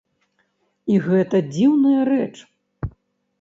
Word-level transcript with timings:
І 0.93 0.95
гэта 1.07 1.41
дзіўная 1.51 2.01
рэч! 2.11 2.33